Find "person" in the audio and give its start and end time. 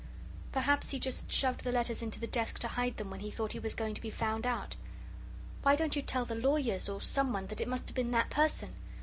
8.31-8.71